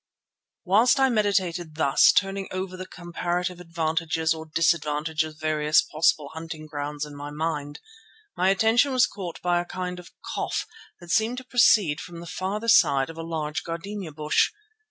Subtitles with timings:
[0.65, 6.65] Whilst I meditated thus, turning over the comparative advantages or disadvantages of various possible hunting
[6.65, 7.79] grounds in my mind,
[8.35, 10.65] my attention was caught by a kind of cough
[10.99, 14.51] that seemed to proceed from the farther side of a large gardenia bush.